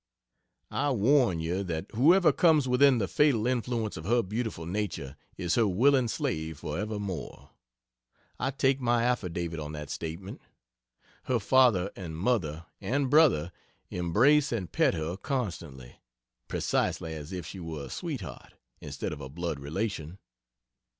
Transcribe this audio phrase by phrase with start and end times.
[0.71, 5.53] I warn you that whoever comes within the fatal influence of her beautiful nature is
[5.53, 7.51] her willing slave for evermore.
[8.39, 10.41] I take my affidavit on that statement.
[11.25, 13.51] Her father and mother and brother
[13.91, 15.97] embrace and pet her constantly,
[16.47, 20.17] precisely as if she were a sweetheart, instead of a blood relation.